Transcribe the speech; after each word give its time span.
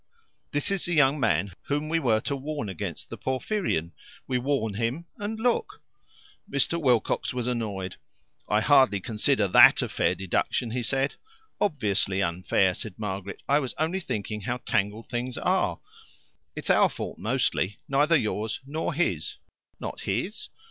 "This 0.49 0.71
is 0.71 0.85
the 0.85 0.95
young 0.95 1.19
man 1.19 1.53
whom 1.65 1.87
we 1.87 1.99
were 1.99 2.21
to 2.21 2.35
warn 2.35 2.69
against 2.69 3.11
the 3.11 3.19
Porphyrion. 3.19 3.91
We 4.27 4.39
warn 4.39 4.73
him, 4.73 5.05
and 5.19 5.39
look!" 5.39 5.83
Mr. 6.51 6.81
Wilcox 6.81 7.35
was 7.35 7.45
annoyed. 7.45 7.97
"I 8.49 8.61
hardly 8.61 8.99
consider 8.99 9.47
that 9.49 9.83
a 9.83 9.89
fair 9.89 10.15
deduction," 10.15 10.71
he 10.71 10.81
said. 10.81 11.17
"Obviously 11.59 12.19
unfair," 12.23 12.73
said 12.73 12.97
Margaret. 12.97 13.43
"I 13.47 13.59
was 13.59 13.75
only 13.77 13.99
thinking 13.99 14.41
how 14.41 14.57
tangled 14.65 15.07
things 15.07 15.37
are. 15.37 15.79
It's 16.55 16.71
our 16.71 16.89
fault 16.89 17.19
mostly 17.19 17.77
neither 17.87 18.15
yours 18.15 18.59
nor 18.65 18.95
his." 18.95 19.35
"Not 19.79 20.01
his?" 20.01 20.49